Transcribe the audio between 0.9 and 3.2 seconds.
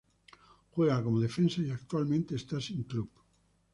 como defensa y actualmente está sin club.